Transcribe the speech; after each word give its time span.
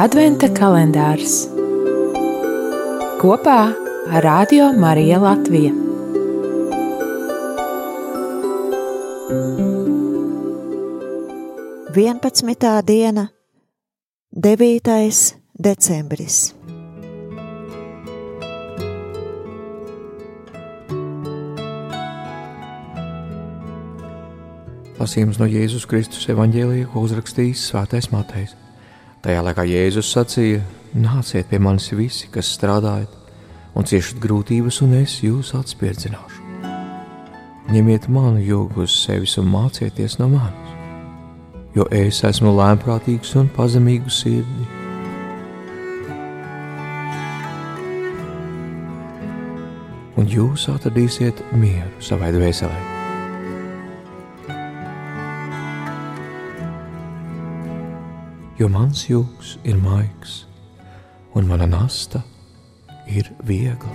Adventa 0.00 0.48
kalendārs 0.48 1.42
kopā 3.20 3.56
ar 4.08 4.24
Radio 4.24 4.70
Mariju 4.72 5.18
Latviju. 5.20 5.72
Vienpadsmitā 11.92 12.72
diena, 12.88 13.26
9. 14.32 15.20
decembris. 15.60 16.40
Lasījums 24.96 25.36
no 25.36 25.52
Jēzus 25.52 25.84
Kristus 25.84 26.32
evanģēlija, 26.32 26.88
ko 26.88 27.04
uzrakstījis 27.04 27.68
Svētais 27.68 28.08
Matejs. 28.08 28.61
Tajā 29.22 29.38
laikā 29.46 29.62
Jēzus 29.70 30.08
sacīja: 30.10 30.64
Nāciet 30.98 31.46
pie 31.46 31.60
manis 31.62 31.92
visi, 31.94 32.26
kas 32.34 32.48
strādājat 32.56 33.12
un 33.78 33.86
ciešat 33.86 34.18
grūtības, 34.18 34.80
un 34.82 34.96
es 34.98 35.20
jūs 35.22 35.52
atspērdzināšu. 35.54 36.40
Ņemiet 37.70 38.08
manu 38.10 38.42
jogu 38.42 38.82
uz 38.82 38.96
sevis 39.04 39.36
un 39.38 39.46
mācieties 39.52 40.18
no 40.18 40.26
manis, 40.32 40.72
jo 41.76 41.86
es 41.94 42.18
esmu 42.26 42.50
lēmprātīgs 42.58 43.36
un 43.38 43.46
pazemīgu 43.54 44.10
sirdi. 44.10 44.66
Un 50.18 50.26
jūs 50.34 50.66
atradīsiet 50.74 51.46
mieru 51.54 51.94
savai 52.02 52.34
dvēselē. 52.34 52.91
Jo 58.58 58.68
mans 58.68 59.06
jūgs 59.08 59.56
ir 59.64 59.78
maigs 59.80 60.42
un 61.34 61.48
mana 61.48 61.66
nasta 61.66 62.22
ir 63.08 63.30
viegla. 63.48 63.92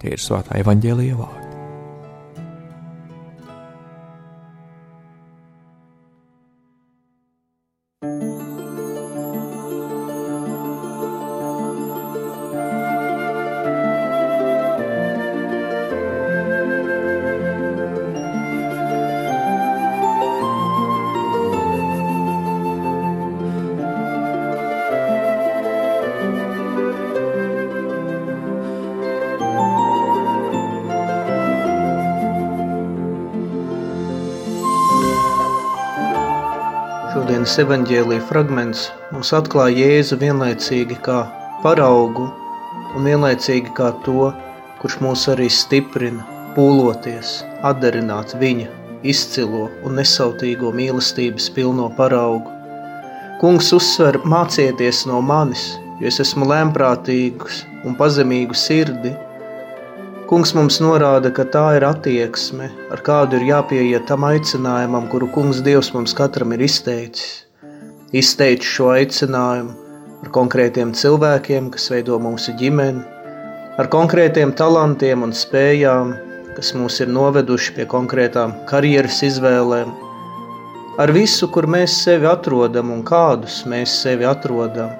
Tie 0.00 0.16
ir 0.16 0.20
svētā 0.20 0.56
evaņģēlīja 0.62 1.16
vārdi. 1.18 1.49
Šodienas 37.50 37.66
evaņģēlīja 37.66 38.22
fragments 38.28 38.80
mums 39.10 39.32
atklāja 39.34 39.88
Jēzu 39.88 40.16
vienlaicīgi 40.20 40.94
kā 41.02 41.16
paraugu 41.64 42.28
un 42.94 43.08
vienlaicīgi 43.08 43.72
kā 43.74 43.88
to, 44.04 44.28
kurš 44.78 45.00
mūs 45.02 45.24
arī 45.32 45.48
stiprina, 45.50 46.22
pūloties, 46.54 47.32
atdarināt 47.66 48.36
viņa 48.38 48.68
izcilo 49.02 49.64
un 49.82 49.98
nesautīgo 49.98 50.70
mīlestības 50.78 51.48
pilno 51.56 51.88
paraugu. 51.98 52.54
Kungs 53.42 53.72
uzsver 53.74 54.20
mācieties 54.22 55.02
no 55.10 55.18
manis, 55.18 55.72
jo 55.98 56.06
es 56.06 56.22
esmu 56.22 56.46
lēmprātīgs 56.52 57.64
un 57.82 57.98
pazemīgu 57.98 58.62
sirdi– 58.62 59.16
Kungs 60.30 60.52
mums 60.54 60.76
norāda, 60.78 61.32
ka 61.34 61.42
tā 61.42 61.64
ir 61.74 61.82
attieksme, 61.82 62.68
ar 62.94 63.00
kādu 63.02 63.40
ir 63.40 63.48
jāpieiet 63.48 64.04
tam 64.06 64.22
aicinājumam, 64.28 65.08
kuru 65.10 65.26
Kungs 65.34 65.58
Dievs 65.66 65.88
mums 65.90 66.14
katram 66.14 66.54
ir 66.54 66.62
izteicis. 66.68 67.32
Izteicis 68.10 68.66
šo 68.66 68.88
aicinājumu 68.90 69.76
ar 70.24 70.30
konkrētiem 70.34 70.90
cilvēkiem, 70.98 71.68
kas 71.70 71.84
veido 71.92 72.16
mūsu 72.18 72.56
ģimeni, 72.58 73.04
ar 73.78 73.86
konkrētiem 73.92 74.50
talantiem 74.58 75.22
un 75.22 75.30
spējām, 75.30 76.10
kas 76.56 76.72
mūs 76.74 76.98
ir 77.04 77.12
noveduši 77.14 77.76
pie 77.76 77.86
konkrētām 77.92 78.56
karjeras 78.66 79.20
izvēlēm, 79.28 79.94
ar 80.98 81.14
visu, 81.14 81.46
kur 81.54 81.70
mēs 81.70 82.00
sevi 82.02 82.26
atrodam 82.26 82.90
un 82.90 83.06
kādus 83.06 83.62
mēs 83.70 83.94
sevi 84.02 84.26
atrodam. 84.26 84.90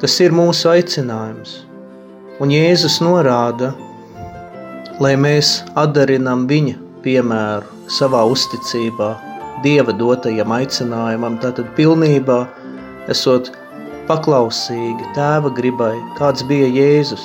Tas 0.00 0.16
ir 0.24 0.32
mūsu 0.32 0.72
aicinājums. 0.72 1.58
Un 2.40 2.56
Jēzus 2.56 3.02
norāda, 3.04 3.74
lai 5.00 5.12
mēs 5.20 5.58
atdarinām 5.76 6.48
viņa 6.48 6.80
piemēru 7.04 7.88
savā 7.92 8.24
uzticībā, 8.32 9.12
Dieva 9.66 9.90
dotajam 9.90 10.52
aicinājumam, 10.54 11.40
tātad 11.42 11.72
pilnībā 11.74 12.36
esot 13.10 13.48
paklausīgi 14.06 15.08
tēva 15.16 15.50
gribai, 15.56 15.96
kāds 16.18 16.44
bija 16.46 16.68
Jēzus. 16.70 17.24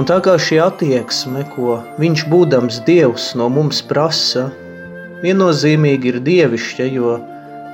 Un 0.00 0.08
tā 0.08 0.16
kā 0.24 0.34
šī 0.40 0.58
attieksme, 0.64 1.44
ko 1.52 1.76
viņš 2.02 2.24
būdams 2.32 2.80
Dievs 2.88 3.28
no 3.38 3.46
mums 3.52 3.84
prasa, 3.86 4.48
viennozīmīgi 5.22 6.10
ir 6.10 6.18
dievišķa, 6.26 6.88
jo 6.96 7.14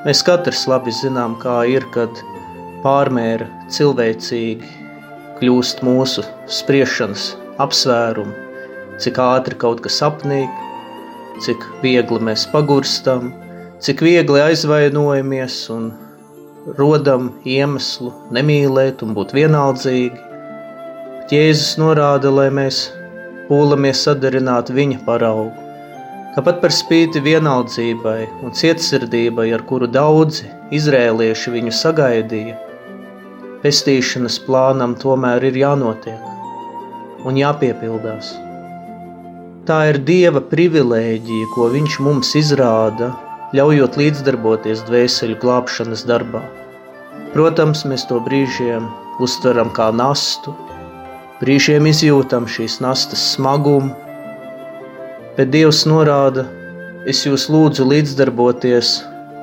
mēs 0.05 0.21
katrs 0.29 0.67
labi 0.69 0.93
zinām, 0.93 1.39
kā 1.41 1.63
ir, 1.73 1.89
kad 1.97 2.21
pārmēra 2.85 3.49
cilvēcīgi 3.73 4.75
kļūst 5.41 5.81
mūsu 5.89 6.27
spriešanas 6.61 7.31
apsvērumi, 7.65 8.35
cik 9.01 9.25
ātri 9.25 9.57
kaut 9.65 9.81
kas 9.87 10.03
apnīk, 10.05 10.68
cik 11.45 11.65
viegli 11.83 12.19
mēs 12.31 12.47
pagurstam, 12.53 13.31
cik 13.85 14.03
viegli 14.07 14.43
aizvainojamies 14.43 15.61
un 15.75 15.93
rodam 16.79 17.31
iemeslu 17.47 18.13
nemīlēt 18.35 19.07
un 19.07 19.15
būt 19.17 19.37
vienaldzīgi. 19.39 20.27
Bet 21.21 21.33
Jēzus 21.37 21.79
norāda, 21.81 22.33
lai 22.33 22.51
mēs 22.61 22.89
pūlamies 23.49 24.05
sadarināt 24.09 24.75
viņa 24.75 25.03
paraugu, 25.07 25.69
Tāpat 26.39 26.61
par 26.63 26.71
spīti 26.71 27.19
vienaldzībai 27.25 28.29
un 28.47 28.53
cietsirdībai, 28.55 29.49
ar 29.57 29.65
kuru 29.67 29.89
daudzi 29.91 30.47
izrēlieši 30.79 31.51
viņu 31.51 31.73
sagaidīja, 31.75 32.55
pestīšanas 33.65 34.37
plānam 34.45 34.95
tomēr 35.03 35.49
ir 35.49 35.59
jānotiek 35.65 37.27
un 37.27 37.41
jāpiepildās. 37.43 38.48
Tā 39.69 39.83
ir 39.91 39.99
Dieva 40.01 40.41
privilēģija, 40.49 41.47
ko 41.53 41.67
Viņš 41.69 41.99
mums 42.01 42.31
izrāda, 42.41 43.11
ļaujot 43.53 43.99
līdzdarboties 44.01 44.81
dvēseli 44.87 45.35
glābšanas 45.43 46.07
darbā. 46.09 46.41
Protams, 47.35 47.83
mēs 47.85 48.07
to 48.09 48.17
brīžiem 48.25 48.87
uztveram 49.21 49.69
kā 49.77 49.91
nastu, 49.93 50.55
brīžiem 51.43 51.85
izjūtam 51.91 52.47
šīs 52.49 52.79
nastas 52.81 53.27
smagumu, 53.35 53.93
bet 55.37 55.53
Dievs 55.53 55.83
norāda, 55.91 56.47
es 57.05 57.21
jūs 57.29 57.51
lūdzu 57.53 57.91
līdzdarboties 57.91 58.95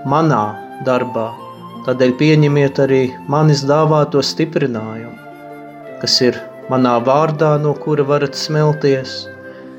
manā 0.10 0.42
darbā, 0.90 1.28
tādēļ 1.86 2.18
pieņemiet 2.24 2.82
arī 2.88 3.04
manis 3.30 3.62
dāvāto 3.70 4.26
stiprinājumu, 4.26 5.14
kas 6.02 6.18
ir 6.32 6.42
manā 6.74 6.98
vārdā, 7.12 7.54
no 7.62 7.78
kura 7.86 8.10
varat 8.10 8.34
smelties– 8.34 9.22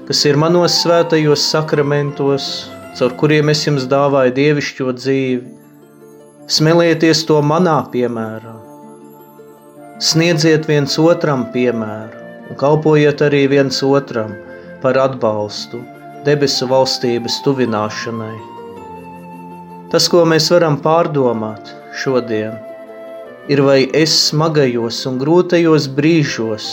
kas 0.06 0.22
ir 0.28 0.36
manos 0.38 0.76
svētajos 0.84 1.48
sakramentos, 1.50 2.44
caur 2.94 3.14
kuriem 3.18 3.50
es 3.50 3.64
jums 3.66 3.88
dāvāju 3.90 4.34
dievišķo 4.36 4.92
dzīvi. 5.00 5.54
Smelieties 6.46 7.24
to 7.26 7.40
manā 7.42 7.80
piemērā. 7.90 8.54
Sniedziet 9.98 10.68
viens 10.70 10.94
otram 11.02 11.48
piemēru 11.50 12.22
un 12.46 12.58
kalpojiet 12.60 13.24
arī 13.26 13.46
viens 13.50 13.82
otram 13.82 14.34
par 14.82 14.98
atbalstu 15.02 15.80
debesu 16.26 16.68
valstības 16.70 17.40
tuvināšanai. 17.42 18.36
Tas, 19.90 20.06
ko 20.10 20.22
mēs 20.28 20.50
varam 20.54 20.78
pārdomāt 20.82 21.70
šodien, 21.98 22.54
ir 23.50 23.62
vai 23.66 23.80
es 23.94 24.14
smagajos 24.28 25.04
un 25.10 25.18
grūtajos 25.22 25.90
brīžos, 25.98 26.70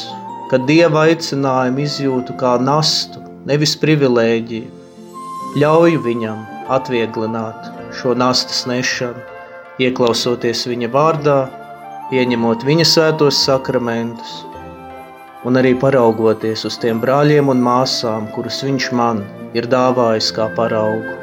kad 0.51 0.65
dieva 0.69 1.07
aicinājumu 1.07 1.83
izjūtu 1.83 2.35
kā 2.39 2.55
nastu, 2.61 3.21
nevis 3.49 3.75
privilēģiju. 3.79 4.69
Ļauj 5.59 5.97
viņam 6.05 6.39
atvieglināt 6.73 7.69
šo 7.99 8.15
nastas 8.17 8.63
nešanu, 8.69 9.21
ieklausoties 9.83 10.65
viņa 10.69 10.89
vārdā, 10.93 11.39
pieņemot 12.11 12.65
viņa 12.67 12.89
svētos 12.95 13.43
sakramentus. 13.45 14.41
un 15.43 15.59
arī 15.59 15.73
paraugoties 15.79 16.63
uz 16.69 16.77
tiem 16.79 17.01
brāļiem 17.03 17.49
un 17.51 17.59
māsām, 17.65 18.29
kurus 18.35 18.61
viņš 18.63 18.91
man 18.95 19.19
ir 19.53 19.67
dāvājis 19.67 20.31
kā 20.37 20.47
paraugu. 20.55 21.22